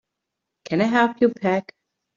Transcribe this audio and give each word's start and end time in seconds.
Can 0.65 0.81
I 0.81 0.85
help 0.85 1.21
you 1.21 1.29
pack? 1.29 1.75